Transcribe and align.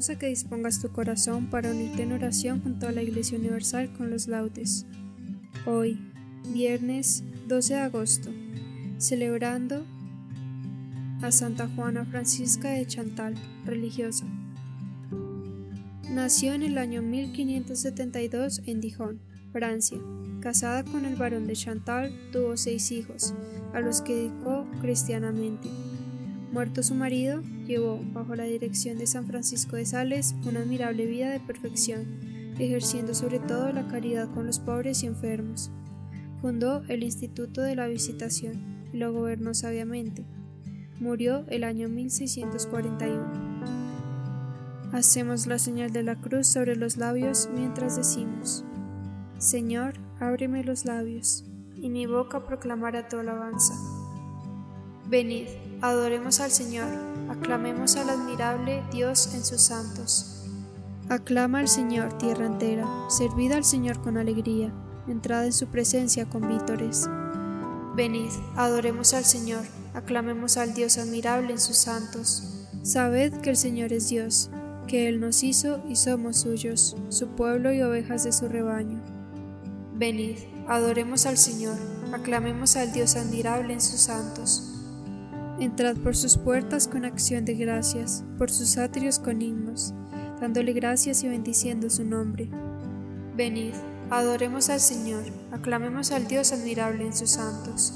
Invitamos 0.00 0.18
que 0.18 0.28
dispongas 0.28 0.80
tu 0.80 0.88
corazón 0.90 1.50
para 1.50 1.70
unirte 1.70 2.02
en 2.02 2.12
oración 2.12 2.62
junto 2.62 2.88
a 2.88 2.92
la 2.92 3.02
Iglesia 3.02 3.38
Universal 3.38 3.92
con 3.92 4.10
los 4.10 4.28
laudes. 4.28 4.86
Hoy, 5.66 5.98
viernes 6.54 7.22
12 7.48 7.74
de 7.74 7.80
agosto, 7.80 8.30
celebrando 8.96 9.84
a 11.20 11.30
Santa 11.30 11.68
Juana 11.68 12.06
Francisca 12.06 12.70
de 12.70 12.86
Chantal, 12.86 13.34
religiosa. 13.66 14.24
Nació 16.08 16.54
en 16.54 16.62
el 16.62 16.78
año 16.78 17.02
1572 17.02 18.62
en 18.64 18.80
Dijon, 18.80 19.20
Francia. 19.52 19.98
Casada 20.40 20.82
con 20.82 21.04
el 21.04 21.16
barón 21.16 21.46
de 21.46 21.52
Chantal, 21.52 22.10
tuvo 22.32 22.56
seis 22.56 22.90
hijos, 22.90 23.34
a 23.74 23.80
los 23.80 24.00
que 24.00 24.16
dedicó 24.16 24.66
cristianamente. 24.80 25.68
Muerto 26.52 26.82
su 26.82 26.96
marido, 26.96 27.42
llevó, 27.66 28.00
bajo 28.12 28.34
la 28.34 28.42
dirección 28.42 28.98
de 28.98 29.06
San 29.06 29.26
Francisco 29.26 29.76
de 29.76 29.86
Sales, 29.86 30.34
una 30.44 30.60
admirable 30.60 31.06
vida 31.06 31.30
de 31.30 31.38
perfección, 31.38 32.54
ejerciendo 32.58 33.14
sobre 33.14 33.38
todo 33.38 33.72
la 33.72 33.86
caridad 33.86 34.28
con 34.34 34.46
los 34.46 34.58
pobres 34.58 35.04
y 35.04 35.06
enfermos. 35.06 35.70
Fundó 36.40 36.82
el 36.88 37.04
Instituto 37.04 37.60
de 37.60 37.76
la 37.76 37.86
Visitación 37.86 38.88
y 38.92 38.96
lo 38.96 39.12
gobernó 39.12 39.54
sabiamente. 39.54 40.24
Murió 40.98 41.44
el 41.48 41.62
año 41.62 41.88
1641. 41.88 43.60
Hacemos 44.92 45.46
la 45.46 45.60
señal 45.60 45.92
de 45.92 46.02
la 46.02 46.16
cruz 46.16 46.48
sobre 46.48 46.74
los 46.74 46.96
labios 46.96 47.48
mientras 47.54 47.96
decimos, 47.96 48.64
Señor, 49.38 49.94
ábreme 50.18 50.64
los 50.64 50.84
labios, 50.84 51.44
y 51.76 51.88
mi 51.90 52.06
boca 52.06 52.44
proclamará 52.44 53.08
tu 53.08 53.18
alabanza. 53.18 53.99
Venid, 55.10 55.48
adoremos 55.80 56.38
al 56.38 56.52
Señor, 56.52 56.86
aclamemos 57.28 57.96
al 57.96 58.10
admirable 58.10 58.84
Dios 58.92 59.34
en 59.34 59.44
sus 59.44 59.60
santos. 59.60 60.44
Aclama 61.08 61.58
al 61.58 61.66
Señor, 61.66 62.16
tierra 62.16 62.46
entera, 62.46 62.86
servid 63.08 63.50
al 63.50 63.64
Señor 63.64 64.00
con 64.02 64.16
alegría, 64.16 64.72
entrad 65.08 65.46
en 65.46 65.52
su 65.52 65.66
presencia 65.66 66.26
con 66.26 66.46
vítores. 66.46 67.08
Venid, 67.96 68.30
adoremos 68.54 69.12
al 69.12 69.24
Señor, 69.24 69.64
aclamemos 69.94 70.56
al 70.56 70.74
Dios 70.74 70.96
admirable 70.96 71.54
en 71.54 71.60
sus 71.60 71.78
santos. 71.78 72.68
Sabed 72.84 73.32
que 73.40 73.50
el 73.50 73.56
Señor 73.56 73.92
es 73.92 74.08
Dios, 74.10 74.48
que 74.86 75.08
Él 75.08 75.18
nos 75.18 75.42
hizo 75.42 75.82
y 75.88 75.96
somos 75.96 76.36
suyos, 76.36 76.96
su 77.08 77.26
pueblo 77.30 77.72
y 77.72 77.82
ovejas 77.82 78.22
de 78.22 78.30
su 78.30 78.46
rebaño. 78.46 79.00
Venid, 79.92 80.36
adoremos 80.68 81.26
al 81.26 81.36
Señor, 81.36 81.76
aclamemos 82.12 82.76
al 82.76 82.92
Dios 82.92 83.16
admirable 83.16 83.72
en 83.72 83.80
sus 83.80 84.02
santos. 84.02 84.69
Entrad 85.60 85.98
por 85.98 86.16
sus 86.16 86.38
puertas 86.38 86.88
con 86.88 87.04
acción 87.04 87.44
de 87.44 87.52
gracias, 87.52 88.24
por 88.38 88.50
sus 88.50 88.78
atrios 88.78 89.18
con 89.18 89.42
himnos, 89.42 89.92
dándole 90.40 90.72
gracias 90.72 91.22
y 91.22 91.28
bendiciendo 91.28 91.90
su 91.90 92.02
nombre. 92.02 92.48
Venid, 93.36 93.74
adoremos 94.08 94.70
al 94.70 94.80
Señor, 94.80 95.22
aclamemos 95.52 96.12
al 96.12 96.26
Dios 96.28 96.52
admirable 96.52 97.04
en 97.04 97.14
sus 97.14 97.32
santos. 97.32 97.92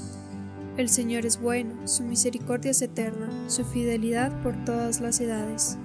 El 0.77 0.89
Señor 0.89 1.25
es 1.25 1.41
bueno, 1.41 1.87
su 1.87 2.03
misericordia 2.03 2.69
es 2.69 2.83
eterna, 2.83 3.31
su 3.47 3.65
fidelidad 3.65 4.43
por 4.43 4.63
todas 4.63 5.01
las 5.01 5.19
edades. 5.19 5.75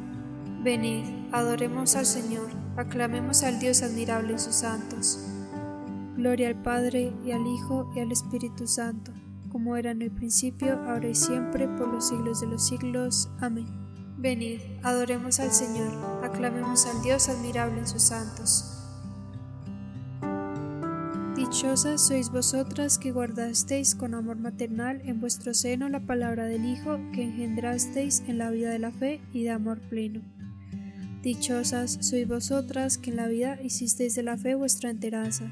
Venid, 0.63 1.05
adoremos 1.33 1.97
al 1.97 2.05
Señor, 2.05 2.51
aclamemos 2.77 3.43
al 3.43 3.59
Dios 3.59 3.83
admirable 3.83 4.33
en 4.35 4.39
sus 4.39 4.57
santos. 4.57 5.19
Gloria 6.15 6.49
al 6.49 6.61
Padre 6.61 7.15
y 7.25 7.31
al 7.31 7.47
Hijo 7.47 7.91
y 7.97 8.01
al 8.01 8.13
Espíritu 8.13 8.67
Santo 8.67 9.13
como 9.51 9.77
era 9.77 9.91
en 9.91 10.03
el 10.03 10.11
principio, 10.11 10.81
ahora 10.87 11.09
y 11.09 11.15
siempre, 11.15 11.69
por 11.69 11.89
los 11.89 12.09
siglos 12.09 12.41
de 12.41 12.47
los 12.47 12.67
siglos. 12.67 13.29
Amén. 13.41 13.67
Venid, 14.19 14.61
adoremos 14.83 15.41
al 15.41 15.51
Señor, 15.51 15.93
aclamemos 16.23 16.87
al 16.87 17.03
Dios 17.03 17.29
admirable 17.29 17.79
en 17.81 17.87
sus 17.87 18.03
santos. 18.03 18.77
Dichosas 21.35 22.07
sois 22.07 22.31
vosotras 22.31 22.99
que 22.99 23.13
guardasteis 23.13 23.95
con 23.95 24.15
amor 24.15 24.37
maternal 24.37 25.01
en 25.05 25.21
vuestro 25.21 25.55
seno 25.55 25.89
la 25.89 26.01
palabra 26.01 26.45
del 26.45 26.67
Hijo 26.67 26.99
que 27.15 27.23
engendrasteis 27.23 28.23
en 28.29 28.37
la 28.37 28.51
vida 28.51 28.71
de 28.71 28.79
la 28.79 28.93
fe 28.93 29.23
y 29.33 29.45
de 29.45 29.51
amor 29.51 29.81
pleno. 29.81 30.21
Dichosas 31.23 31.97
sois 32.03 32.29
vosotras 32.29 32.99
que 32.99 33.11
en 33.11 33.17
la 33.17 33.27
vida 33.27 33.59
hicisteis 33.63 34.15
de 34.15 34.23
la 34.23 34.37
fe 34.37 34.55
vuestra 34.55 34.91
enteraza. 34.91 35.51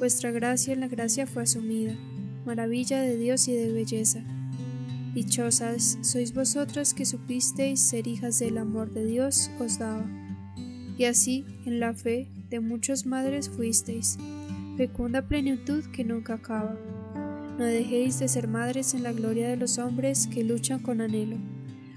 Vuestra 0.00 0.32
gracia 0.32 0.74
en 0.74 0.80
la 0.80 0.88
gracia 0.88 1.28
fue 1.28 1.44
asumida 1.44 1.96
maravilla 2.46 3.00
de 3.00 3.16
Dios 3.16 3.48
y 3.48 3.54
de 3.54 3.72
belleza. 3.72 4.22
Dichosas 5.14 5.98
sois 6.02 6.32
vosotras 6.32 6.94
que 6.94 7.04
supisteis 7.04 7.80
ser 7.80 8.06
hijas 8.06 8.38
del 8.38 8.58
amor 8.58 8.92
de 8.92 9.04
Dios 9.04 9.50
os 9.58 9.78
daba. 9.78 10.04
Y 10.98 11.04
así, 11.04 11.44
en 11.64 11.80
la 11.80 11.92
fe 11.94 12.28
de 12.48 12.60
muchas 12.60 13.06
madres 13.06 13.48
fuisteis, 13.48 14.18
fecunda 14.76 15.22
plenitud 15.22 15.84
que 15.86 16.04
nunca 16.04 16.34
acaba. 16.34 16.76
No 17.58 17.64
dejéis 17.64 18.18
de 18.18 18.28
ser 18.28 18.46
madres 18.46 18.94
en 18.94 19.02
la 19.02 19.12
gloria 19.12 19.48
de 19.48 19.56
los 19.56 19.78
hombres 19.78 20.26
que 20.26 20.44
luchan 20.44 20.80
con 20.80 21.00
anhelo. 21.00 21.38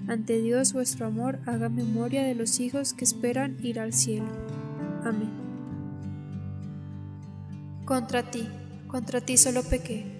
Ante 0.08 0.40
Dios 0.40 0.72
vuestro 0.72 1.06
amor 1.06 1.38
haga 1.46 1.68
memoria 1.68 2.22
de 2.24 2.34
los 2.34 2.58
hijos 2.58 2.94
que 2.94 3.04
esperan 3.04 3.56
ir 3.62 3.78
al 3.78 3.92
cielo. 3.92 4.28
Amén. 5.04 5.30
Contra 7.84 8.30
ti, 8.30 8.48
contra 8.88 9.20
ti 9.20 9.36
solo 9.36 9.62
pequé 9.62 10.19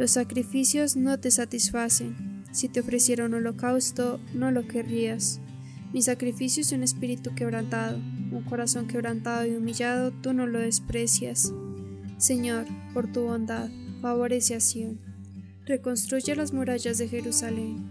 Los 0.00 0.12
sacrificios 0.12 0.96
no 0.96 1.20
te 1.20 1.30
satisfacen. 1.30 2.42
Si 2.52 2.70
te 2.70 2.80
ofreciera 2.80 3.26
un 3.26 3.34
holocausto, 3.34 4.18
no 4.32 4.50
lo 4.50 4.66
querrías. 4.66 5.42
Mi 5.92 6.00
sacrificio 6.00 6.62
es 6.62 6.72
un 6.72 6.82
espíritu 6.82 7.34
quebrantado, 7.34 7.98
un 7.98 8.42
corazón 8.48 8.86
quebrantado 8.86 9.44
y 9.44 9.54
humillado, 9.54 10.10
tú 10.10 10.32
no 10.32 10.46
lo 10.46 10.58
desprecias. 10.58 11.52
Señor, 12.16 12.64
por 12.94 13.12
tu 13.12 13.24
bondad, 13.24 13.68
favorece 14.00 14.54
a 14.54 14.60
Sion. 14.60 14.98
Reconstruye 15.66 16.34
las 16.34 16.54
murallas 16.54 16.96
de 16.96 17.06
Jerusalén 17.06 17.90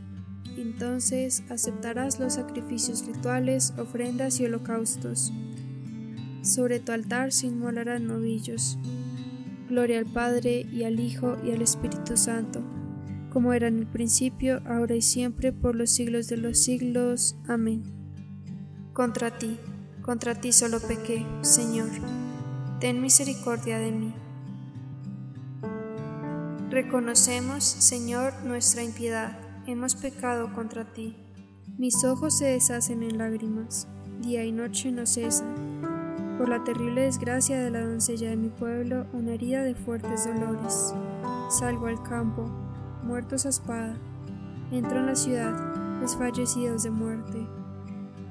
entonces 0.57 1.43
aceptarás 1.49 2.19
los 2.19 2.33
sacrificios 2.33 3.05
rituales, 3.05 3.71
ofrendas 3.77 4.39
y 4.39 4.45
holocaustos. 4.45 5.31
Sobre 6.41 6.79
tu 6.79 6.91
altar 6.91 7.31
se 7.31 7.45
inmolarán 7.45 8.07
novillos. 8.07 8.79
Gloria 9.69 9.99
al 9.99 10.05
Padre 10.05 10.65
y 10.71 10.83
al 10.83 10.99
Hijo 10.99 11.37
y 11.45 11.51
al 11.51 11.61
Espíritu 11.61 12.17
Santo, 12.17 12.63
como 13.31 13.53
era 13.53 13.67
en 13.67 13.77
el 13.77 13.85
principio, 13.85 14.61
ahora 14.65 14.95
y 14.95 15.01
siempre, 15.03 15.53
por 15.53 15.75
los 15.75 15.91
siglos 15.91 16.27
de 16.27 16.37
los 16.37 16.57
siglos. 16.57 17.37
Amén. 17.47 17.83
Contra 18.93 19.37
ti, 19.37 19.57
contra 20.01 20.33
ti 20.33 20.51
solo 20.51 20.79
pequé, 20.79 21.23
Señor. 21.41 21.89
Ten 22.79 22.99
misericordia 22.99 23.77
de 23.77 23.91
mí. 23.91 24.13
Reconocemos, 26.71 27.63
Señor, 27.63 28.33
nuestra 28.45 28.83
impiedad 28.83 29.37
hemos 29.67 29.95
pecado 29.95 30.53
contra 30.53 30.85
ti. 30.93 31.15
Mis 31.77 32.03
ojos 32.03 32.37
se 32.37 32.45
deshacen 32.45 33.03
en 33.03 33.19
lágrimas, 33.19 33.87
día 34.21 34.43
y 34.43 34.51
noche 34.51 34.91
no 34.91 35.05
cesan. 35.05 35.68
Por 36.39 36.47
la 36.47 36.63
terrible 36.63 37.01
desgracia 37.01 37.61
de 37.61 37.69
la 37.69 37.85
doncella 37.85 38.29
de 38.29 38.37
mi 38.37 38.47
pueblo, 38.47 39.05
una 39.11 39.33
herida 39.33 39.61
de 39.61 39.75
fuertes 39.75 40.23
dolores. 40.23 40.93
Salgo 41.49 41.87
al 41.87 42.01
campo, 42.01 42.45
muertos 43.03 43.45
a 43.45 43.49
espada. 43.49 43.97
Entro 44.71 44.99
en 44.99 45.07
la 45.07 45.17
ciudad, 45.17 45.99
desfallecidos 45.99 46.83
de 46.83 46.91
muerte. 46.91 47.45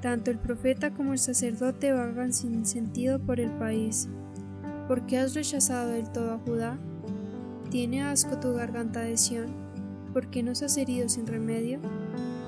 Tanto 0.01 0.31
el 0.31 0.39
profeta 0.39 0.89
como 0.91 1.13
el 1.13 1.19
sacerdote 1.19 1.93
vagan 1.93 2.33
sin 2.33 2.65
sentido 2.65 3.19
por 3.19 3.39
el 3.39 3.51
país. 3.51 4.09
¿Por 4.87 5.05
qué 5.05 5.19
has 5.19 5.35
rechazado 5.35 5.89
del 5.89 6.11
todo 6.11 6.33
a 6.33 6.39
Judá? 6.39 6.79
¿Tiene 7.69 8.01
asco 8.01 8.39
tu 8.39 8.55
garganta 8.55 9.01
de 9.01 9.17
Sión? 9.17 9.53
¿Por 10.13 10.31
qué 10.31 10.41
nos 10.41 10.63
has 10.63 10.77
herido 10.77 11.09
sin 11.09 11.27
remedio? 11.27 11.79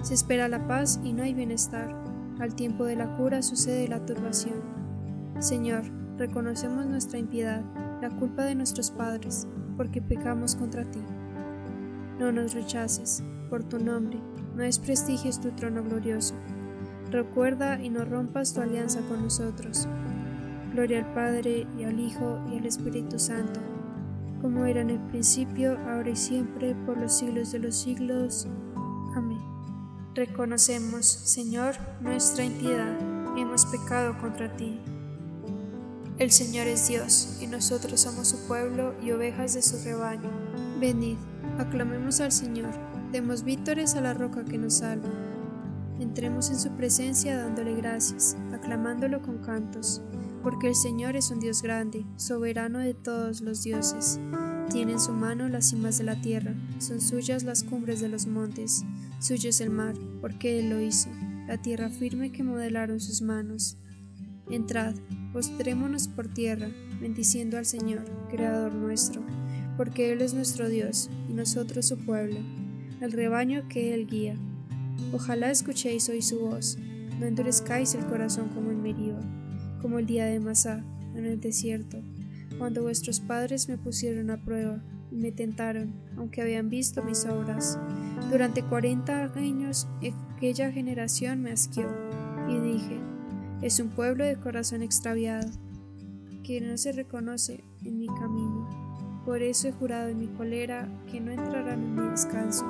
Se 0.01 0.15
espera 0.15 0.47
la 0.47 0.67
paz 0.67 0.99
y 1.03 1.13
no 1.13 1.21
hay 1.21 1.35
bienestar. 1.35 1.93
Al 2.39 2.55
tiempo 2.55 2.83
de 2.83 2.95
la 2.95 3.15
cura 3.15 3.43
sucede 3.43 3.87
la 3.87 4.03
turbación. 4.03 4.80
Señor, 5.41 5.83
reconocemos 6.17 6.85
nuestra 6.85 7.19
impiedad, 7.19 7.61
la 8.01 8.09
culpa 8.09 8.43
de 8.45 8.55
nuestros 8.55 8.91
padres, 8.91 9.47
porque 9.75 10.01
pecamos 10.01 10.55
contra 10.55 10.89
ti. 10.89 11.01
No 12.17 12.31
nos 12.31 12.53
rechaces, 12.53 13.21
por 13.49 13.65
tu 13.65 13.77
nombre, 13.77 14.17
no 14.55 14.63
desprestigies 14.63 15.41
tu 15.41 15.51
trono 15.51 15.83
glorioso. 15.83 16.35
Recuerda 17.09 17.81
y 17.81 17.89
no 17.89 18.05
rompas 18.05 18.53
tu 18.53 18.61
alianza 18.61 19.01
con 19.09 19.23
nosotros. 19.23 19.87
Gloria 20.73 20.99
al 20.99 21.13
Padre 21.13 21.67
y 21.77 21.83
al 21.83 21.99
Hijo 21.99 22.39
y 22.49 22.57
al 22.57 22.65
Espíritu 22.65 23.19
Santo 23.19 23.59
como 24.41 24.65
era 24.65 24.81
en 24.81 24.89
el 24.89 24.99
principio, 24.99 25.77
ahora 25.87 26.09
y 26.09 26.15
siempre, 26.15 26.73
por 26.85 26.97
los 26.97 27.13
siglos 27.13 27.51
de 27.51 27.59
los 27.59 27.75
siglos. 27.75 28.47
Amén. 29.15 29.39
Reconocemos, 30.15 31.05
Señor, 31.05 31.75
nuestra 32.01 32.43
impiedad, 32.43 32.97
hemos 33.37 33.65
pecado 33.67 34.17
contra 34.19 34.51
ti. 34.57 34.79
El 36.21 36.29
Señor 36.29 36.67
es 36.67 36.87
Dios, 36.87 37.39
y 37.41 37.47
nosotros 37.47 38.01
somos 38.01 38.27
su 38.27 38.37
pueblo 38.45 38.93
y 39.01 39.09
ovejas 39.09 39.55
de 39.55 39.63
su 39.63 39.83
rebaño. 39.83 40.29
Venid, 40.79 41.17
aclamemos 41.57 42.21
al 42.21 42.31
Señor, 42.31 42.69
demos 43.11 43.43
vítores 43.43 43.95
a 43.95 44.01
la 44.01 44.13
roca 44.13 44.45
que 44.45 44.59
nos 44.59 44.75
salva. 44.75 45.09
Entremos 45.99 46.51
en 46.51 46.59
su 46.59 46.69
presencia 46.77 47.35
dándole 47.37 47.73
gracias, 47.75 48.37
aclamándolo 48.53 49.23
con 49.23 49.39
cantos 49.39 50.03
porque 50.43 50.67
el 50.67 50.75
Señor 50.75 51.15
es 51.15 51.31
un 51.31 51.39
Dios 51.39 51.61
grande, 51.61 52.05
soberano 52.15 52.79
de 52.79 52.93
todos 52.93 53.41
los 53.41 53.63
dioses. 53.63 54.19
Tiene 54.69 54.93
en 54.93 54.99
su 54.99 55.13
mano 55.13 55.49
las 55.49 55.69
cimas 55.69 55.97
de 55.97 56.03
la 56.03 56.19
tierra, 56.19 56.53
son 56.79 57.01
suyas 57.01 57.43
las 57.43 57.63
cumbres 57.63 57.99
de 57.99 58.09
los 58.09 58.25
montes, 58.25 58.83
suyo 59.19 59.49
es 59.49 59.61
el 59.61 59.69
mar, 59.69 59.95
porque 60.21 60.59
Él 60.59 60.69
lo 60.69 60.79
hizo, 60.79 61.09
la 61.47 61.61
tierra 61.61 61.89
firme 61.89 62.31
que 62.31 62.43
modelaron 62.43 62.99
sus 62.99 63.21
manos. 63.21 63.77
Entrad, 64.49 64.95
postrémonos 65.33 66.07
por 66.07 66.27
tierra, 66.27 66.69
bendiciendo 66.99 67.57
al 67.57 67.65
Señor, 67.65 68.05
Creador 68.29 68.73
nuestro, 68.73 69.21
porque 69.77 70.11
Él 70.11 70.21
es 70.21 70.33
nuestro 70.33 70.69
Dios 70.69 71.09
y 71.29 71.33
nosotros 71.33 71.87
su 71.87 71.97
pueblo, 71.97 72.37
el 72.99 73.11
rebaño 73.11 73.67
que 73.67 73.93
Él 73.93 74.07
guía. 74.07 74.35
Ojalá 75.13 75.51
escuchéis 75.51 76.09
hoy 76.09 76.21
su 76.21 76.39
voz, 76.39 76.77
no 77.19 77.25
endurezcáis 77.25 77.95
el 77.95 78.05
corazón 78.05 78.49
como 78.49 78.71
en 78.71 78.81
Meriba 78.81 79.21
como 79.81 79.97
el 79.99 80.05
día 80.05 80.25
de 80.25 80.39
Masá, 80.39 80.83
en 81.15 81.25
el 81.25 81.41
desierto, 81.41 81.97
cuando 82.57 82.83
vuestros 82.83 83.19
padres 83.19 83.67
me 83.67 83.77
pusieron 83.77 84.29
a 84.29 84.37
prueba 84.37 84.81
y 85.11 85.15
me 85.15 85.31
tentaron, 85.31 85.93
aunque 86.15 86.41
habían 86.41 86.69
visto 86.69 87.03
mis 87.03 87.25
obras. 87.25 87.79
Durante 88.29 88.63
cuarenta 88.63 89.31
años 89.35 89.87
aquella 90.37 90.71
generación 90.71 91.41
me 91.41 91.51
asqueó, 91.51 91.89
y 92.47 92.59
dije, 92.59 92.99
es 93.61 93.79
un 93.79 93.89
pueblo 93.89 94.23
de 94.23 94.37
corazón 94.37 94.81
extraviado, 94.81 95.49
que 96.43 96.61
no 96.61 96.77
se 96.77 96.91
reconoce 96.91 97.63
en 97.83 97.99
mi 97.99 98.07
camino. 98.07 99.21
Por 99.25 99.41
eso 99.41 99.67
he 99.67 99.71
jurado 99.71 100.09
en 100.09 100.19
mi 100.19 100.27
colera 100.27 100.89
que 101.11 101.21
no 101.21 101.31
entrarán 101.31 101.83
en 101.83 101.95
mi 101.95 102.09
descanso. 102.09 102.65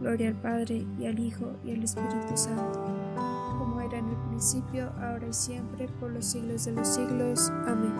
Gloria 0.00 0.28
al 0.28 0.40
Padre 0.40 0.86
y 0.98 1.06
al 1.06 1.18
Hijo 1.18 1.52
y 1.64 1.72
al 1.72 1.82
Espíritu 1.84 2.36
Santo 2.36 3.00
en 3.98 4.08
el 4.08 4.16
principio, 4.28 4.92
ahora 5.00 5.26
y 5.28 5.32
siempre, 5.32 5.88
por 6.00 6.10
los 6.10 6.24
siglos 6.24 6.64
de 6.64 6.72
los 6.72 6.88
siglos. 6.88 7.50
Amén. 7.66 7.94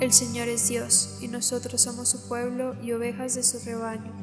El 0.00 0.12
Señor 0.12 0.48
es 0.48 0.68
Dios, 0.68 1.18
y 1.20 1.28
nosotros 1.28 1.80
somos 1.80 2.08
su 2.08 2.28
pueblo 2.28 2.74
y 2.82 2.92
ovejas 2.92 3.34
de 3.34 3.42
su 3.42 3.58
rebaño. 3.64 4.21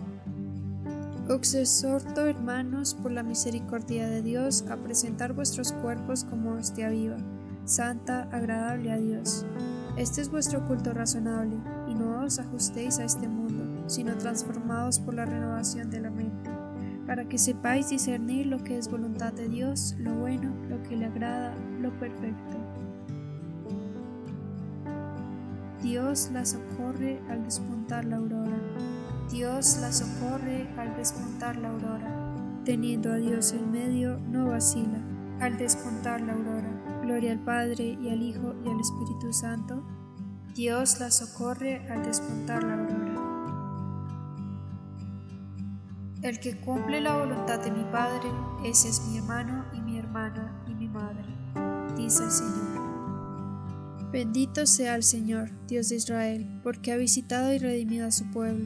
Os 1.29 1.53
exhorto, 1.53 2.25
hermanos, 2.25 2.95
por 2.95 3.11
la 3.11 3.21
misericordia 3.21 4.09
de 4.09 4.23
Dios, 4.23 4.65
a 4.69 4.77
presentar 4.77 5.33
vuestros 5.33 5.71
cuerpos 5.71 6.23
como 6.23 6.53
hostia 6.53 6.89
viva, 6.89 7.17
santa, 7.65 8.23
agradable 8.31 8.91
a 8.91 8.97
Dios. 8.97 9.45
Este 9.95 10.21
es 10.21 10.29
vuestro 10.29 10.67
culto 10.67 10.91
razonable, 10.91 11.55
y 11.87 11.93
no 11.93 12.23
os 12.25 12.39
ajustéis 12.39 12.97
a 12.97 13.05
este 13.05 13.27
mundo, 13.27 13.87
sino 13.87 14.17
transformados 14.17 14.99
por 14.99 15.13
la 15.13 15.25
renovación 15.25 15.89
de 15.89 16.01
la 16.01 16.09
mente 16.09 16.49
para 17.09 17.27
que 17.27 17.39
sepáis 17.39 17.89
discernir 17.89 18.45
lo 18.45 18.63
que 18.63 18.77
es 18.77 18.87
voluntad 18.87 19.33
de 19.33 19.49
Dios, 19.49 19.95
lo 19.97 20.13
bueno, 20.13 20.53
lo 20.69 20.83
que 20.83 20.95
le 20.95 21.05
agrada, 21.05 21.55
lo 21.81 21.89
perfecto. 21.97 22.55
Dios 25.81 26.29
la 26.31 26.45
socorre 26.45 27.19
al 27.27 27.43
despuntar 27.43 28.05
la 28.05 28.17
aurora. 28.17 28.59
Dios 29.29 29.77
la 29.79 29.91
socorre 29.91 30.67
al 30.77 30.95
despuntar 30.97 31.55
la 31.57 31.69
aurora. 31.69 32.63
Teniendo 32.65 33.11
a 33.11 33.17
Dios 33.17 33.53
en 33.53 33.71
medio, 33.71 34.17
no 34.19 34.47
vacila. 34.47 34.99
Al 35.39 35.57
despuntar 35.57 36.21
la 36.21 36.33
aurora. 36.33 37.01
Gloria 37.03 37.31
al 37.31 37.43
Padre 37.43 37.97
y 38.01 38.09
al 38.09 38.23
Hijo 38.23 38.55
y 38.65 38.69
al 38.69 38.79
Espíritu 38.79 39.31
Santo. 39.31 39.85
Dios 40.55 40.99
la 40.99 41.11
socorre 41.11 41.87
al 41.89 42.03
despuntar 42.03 42.63
la 42.63 42.73
aurora. 42.73 43.09
El 46.23 46.39
que 46.39 46.59
cumple 46.59 46.99
la 46.99 47.15
voluntad 47.15 47.59
de 47.59 47.71
mi 47.71 47.83
Padre, 47.91 48.27
ese 48.65 48.89
es 48.89 49.01
mi 49.07 49.19
hermano 49.19 49.63
y 49.73 49.81
mi 49.81 49.97
hermana 49.99 50.63
y 50.67 50.73
mi 50.73 50.89
madre. 50.89 51.23
bendice 51.55 52.23
al 52.23 52.31
Señor. 52.31 52.89
Bendito 54.11 54.65
sea 54.65 54.95
el 54.95 55.03
Señor, 55.03 55.51
Dios 55.67 55.89
de 55.89 55.95
Israel, 55.97 56.59
porque 56.63 56.91
ha 56.91 56.97
visitado 56.97 57.53
y 57.53 57.59
redimido 57.59 58.07
a 58.07 58.11
su 58.11 58.29
pueblo, 58.31 58.65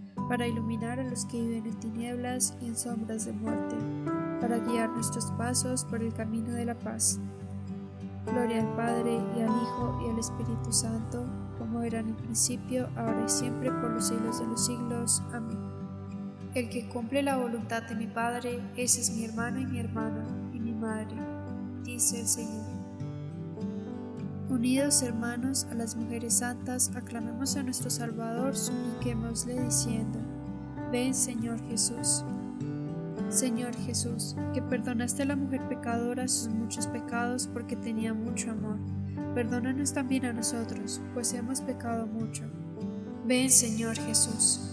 para 0.31 0.47
iluminar 0.47 0.97
a 0.97 1.03
los 1.03 1.25
que 1.25 1.41
viven 1.41 1.65
en 1.65 1.79
tinieblas 1.81 2.55
y 2.61 2.67
en 2.67 2.77
sombras 2.77 3.25
de 3.25 3.33
muerte, 3.33 3.75
para 4.39 4.59
guiar 4.59 4.89
nuestros 4.91 5.25
pasos 5.31 5.83
por 5.83 6.01
el 6.01 6.13
camino 6.13 6.53
de 6.53 6.63
la 6.63 6.73
paz. 6.73 7.19
Gloria 8.25 8.61
al 8.61 8.73
Padre 8.77 9.19
y 9.35 9.41
al 9.41 9.49
Hijo 9.49 10.01
y 10.05 10.09
al 10.09 10.19
Espíritu 10.19 10.71
Santo, 10.71 11.25
como 11.57 11.81
era 11.81 11.99
en 11.99 12.07
el 12.07 12.15
principio, 12.15 12.87
ahora 12.95 13.25
y 13.25 13.29
siempre, 13.29 13.71
por 13.71 13.91
los 13.91 14.07
siglos 14.07 14.39
de 14.39 14.47
los 14.47 14.65
siglos. 14.65 15.21
Amén. 15.33 15.59
El 16.53 16.69
que 16.69 16.87
cumple 16.87 17.23
la 17.23 17.35
voluntad 17.35 17.83
de 17.83 17.95
mi 17.95 18.07
Padre, 18.07 18.61
ese 18.77 19.01
es 19.01 19.13
mi 19.13 19.25
hermano 19.25 19.59
y 19.59 19.65
mi 19.65 19.81
hermana, 19.81 20.25
y 20.53 20.61
mi 20.61 20.71
madre, 20.71 21.17
dice 21.83 22.21
el 22.21 22.27
Señor. 22.27 22.70
Unidos 24.51 25.01
hermanos 25.01 25.65
a 25.71 25.75
las 25.75 25.95
mujeres 25.95 26.39
santas, 26.39 26.91
aclamemos 26.93 27.55
a 27.55 27.63
nuestro 27.63 27.89
Salvador, 27.89 28.53
supliquémosle 28.53 29.57
diciendo, 29.63 30.19
Ven 30.91 31.15
Señor 31.15 31.57
Jesús. 31.69 32.25
Señor 33.29 33.73
Jesús, 33.73 34.35
que 34.53 34.61
perdonaste 34.61 35.23
a 35.23 35.27
la 35.27 35.37
mujer 35.37 35.65
pecadora 35.69 36.27
sus 36.27 36.49
muchos 36.49 36.85
pecados 36.87 37.47
porque 37.47 37.77
tenía 37.77 38.13
mucho 38.13 38.51
amor, 38.51 38.77
perdónanos 39.33 39.93
también 39.93 40.25
a 40.25 40.33
nosotros, 40.33 40.99
pues 41.13 41.31
hemos 41.33 41.61
pecado 41.61 42.05
mucho. 42.05 42.43
Ven 43.25 43.49
Señor 43.49 43.95
Jesús. 43.95 44.69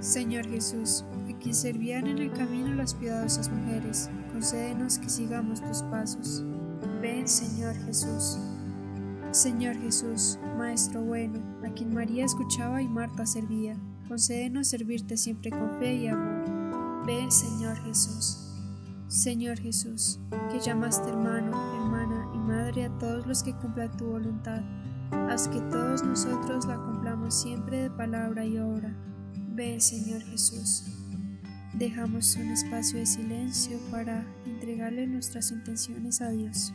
Señor 0.00 0.48
Jesús, 0.48 1.04
a 1.30 1.38
quien 1.38 1.54
servían 1.54 2.06
en 2.06 2.16
el 2.16 2.32
camino 2.32 2.74
las 2.74 2.94
piadosas 2.94 3.50
mujeres, 3.50 4.08
concédenos 4.32 4.98
que 4.98 5.10
sigamos 5.10 5.60
tus 5.60 5.82
pasos. 5.82 6.42
Ven 7.02 7.28
Señor 7.28 7.74
Jesús. 7.84 8.38
Señor 9.36 9.76
Jesús, 9.76 10.38
Maestro 10.56 11.02
bueno, 11.02 11.42
a 11.62 11.68
quien 11.68 11.92
María 11.92 12.24
escuchaba 12.24 12.80
y 12.80 12.88
Marta 12.88 13.26
servía, 13.26 13.76
concédenos 14.08 14.68
servirte 14.68 15.18
siempre 15.18 15.50
con 15.50 15.78
fe 15.78 15.94
y 15.94 16.06
amor. 16.06 17.04
Ven, 17.04 17.30
Señor 17.30 17.76
Jesús. 17.84 18.54
Señor 19.08 19.58
Jesús, 19.58 20.18
que 20.50 20.58
llamaste 20.58 21.10
hermano, 21.10 21.52
hermana 21.74 22.30
y 22.34 22.38
madre 22.38 22.86
a 22.86 22.98
todos 22.98 23.26
los 23.26 23.42
que 23.42 23.54
cumplan 23.54 23.94
tu 23.98 24.06
voluntad, 24.06 24.62
haz 25.28 25.48
que 25.48 25.60
todos 25.60 26.02
nosotros 26.02 26.64
la 26.64 26.78
cumplamos 26.78 27.34
siempre 27.34 27.82
de 27.82 27.90
palabra 27.90 28.42
y 28.46 28.56
obra. 28.56 28.96
Ven, 29.50 29.82
Señor 29.82 30.22
Jesús. 30.22 30.84
Dejamos 31.74 32.36
un 32.36 32.52
espacio 32.52 32.98
de 32.98 33.04
silencio 33.04 33.78
para 33.90 34.24
entregarle 34.46 35.06
nuestras 35.06 35.50
intenciones 35.50 36.22
a 36.22 36.30
Dios. 36.30 36.72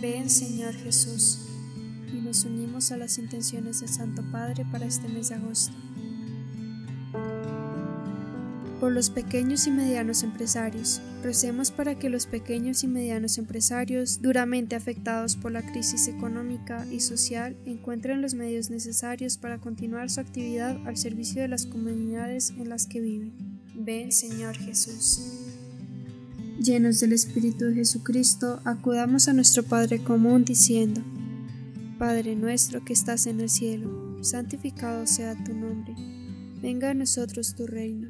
Ven 0.00 0.30
Señor 0.30 0.74
Jesús, 0.74 1.40
y 2.12 2.20
nos 2.20 2.44
unimos 2.44 2.92
a 2.92 2.96
las 2.96 3.18
intenciones 3.18 3.80
del 3.80 3.88
Santo 3.88 4.22
Padre 4.30 4.64
para 4.70 4.86
este 4.86 5.08
mes 5.08 5.30
de 5.30 5.34
agosto. 5.34 5.74
Por 8.78 8.92
los 8.92 9.10
pequeños 9.10 9.66
y 9.66 9.72
medianos 9.72 10.22
empresarios, 10.22 11.00
recemos 11.20 11.72
para 11.72 11.98
que 11.98 12.10
los 12.10 12.26
pequeños 12.26 12.84
y 12.84 12.86
medianos 12.86 13.38
empresarios, 13.38 14.22
duramente 14.22 14.76
afectados 14.76 15.34
por 15.34 15.50
la 15.50 15.62
crisis 15.62 16.06
económica 16.06 16.86
y 16.88 17.00
social, 17.00 17.56
encuentren 17.66 18.22
los 18.22 18.34
medios 18.34 18.70
necesarios 18.70 19.36
para 19.36 19.58
continuar 19.58 20.10
su 20.10 20.20
actividad 20.20 20.76
al 20.86 20.96
servicio 20.96 21.42
de 21.42 21.48
las 21.48 21.66
comunidades 21.66 22.50
en 22.50 22.68
las 22.68 22.86
que 22.86 23.00
viven. 23.00 23.32
Ven 23.74 24.12
Señor 24.12 24.56
Jesús 24.56 25.47
llenos 26.58 27.00
del 27.00 27.12
Espíritu 27.12 27.66
de 27.66 27.74
Jesucristo, 27.74 28.60
acudamos 28.64 29.28
a 29.28 29.32
nuestro 29.32 29.62
Padre 29.62 30.02
común 30.02 30.44
diciendo, 30.44 31.00
Padre 31.98 32.36
nuestro 32.36 32.84
que 32.84 32.92
estás 32.92 33.26
en 33.26 33.40
el 33.40 33.48
cielo, 33.48 34.18
santificado 34.22 35.06
sea 35.06 35.42
tu 35.44 35.54
nombre, 35.54 35.94
venga 36.60 36.90
a 36.90 36.94
nosotros 36.94 37.54
tu 37.54 37.66
reino, 37.66 38.08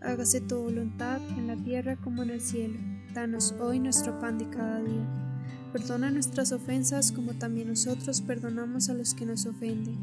hágase 0.00 0.40
tu 0.40 0.58
voluntad 0.58 1.20
en 1.36 1.48
la 1.48 1.56
tierra 1.56 1.96
como 1.96 2.22
en 2.22 2.30
el 2.30 2.40
cielo, 2.40 2.78
danos 3.14 3.54
hoy 3.60 3.80
nuestro 3.80 4.18
pan 4.20 4.38
de 4.38 4.48
cada 4.48 4.80
día, 4.80 5.70
perdona 5.72 6.10
nuestras 6.10 6.52
ofensas 6.52 7.12
como 7.12 7.34
también 7.34 7.68
nosotros 7.68 8.20
perdonamos 8.20 8.88
a 8.88 8.94
los 8.94 9.14
que 9.14 9.26
nos 9.26 9.46
ofenden, 9.46 9.96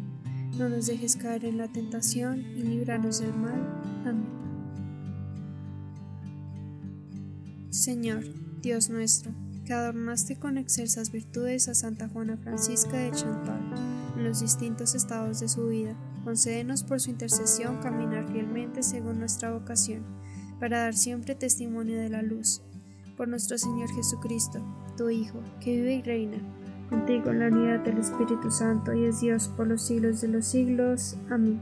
no 0.58 0.70
nos 0.70 0.88
dejes 0.88 1.16
caer 1.16 1.46
en 1.46 1.58
la 1.58 1.68
tentación 1.68 2.40
y 2.40 2.64
líbranos 2.64 3.20
del 3.20 3.34
mal. 3.34 3.62
Amén. 4.06 4.45
Señor, 7.76 8.24
Dios 8.62 8.90
nuestro, 8.90 9.34
que 9.66 9.74
adornaste 9.74 10.38
con 10.38 10.58
excelsas 10.58 11.12
virtudes 11.12 11.68
a 11.68 11.76
Santa 11.76 12.08
Juana 12.08 12.38
Francisca 12.38 12.96
de 12.96 13.12
Chantal 13.12 13.60
en 14.16 14.24
los 14.24 14.40
distintos 14.40 14.96
estados 14.96 15.42
de 15.42 15.50
su 15.50 15.68
vida, 15.68 15.94
concédenos 16.24 16.84
por 16.84 17.02
su 17.02 17.10
intercesión 17.10 17.82
caminar 17.82 18.32
fielmente 18.32 18.82
según 18.82 19.20
nuestra 19.20 19.52
vocación, 19.52 20.06
para 20.58 20.80
dar 20.80 20.96
siempre 20.96 21.36
testimonio 21.36 22.00
de 22.00 22.08
la 22.08 22.22
luz. 22.22 22.62
Por 23.18 23.28
nuestro 23.28 23.58
Señor 23.58 23.94
Jesucristo, 23.94 24.66
tu 24.96 25.10
Hijo, 25.10 25.44
que 25.60 25.76
vive 25.76 25.96
y 25.96 26.02
reina, 26.02 26.38
contigo 26.90 27.32
en 27.32 27.40
la 27.40 27.48
unidad 27.48 27.82
del 27.82 27.98
Espíritu 27.98 28.52
Santo 28.52 28.94
y 28.94 29.04
es 29.04 29.20
Dios 29.20 29.50
por 29.50 29.68
los 29.68 29.82
siglos 29.82 30.22
de 30.22 30.30
los 30.30 30.46
siglos. 30.46 31.18
Amén. 31.30 31.62